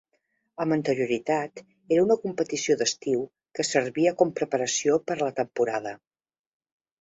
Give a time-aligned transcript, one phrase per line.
[0.63, 1.61] Amb anterioritat
[1.95, 3.21] era una competició d'estiu
[3.59, 5.95] que servia com preparació per a la temporada.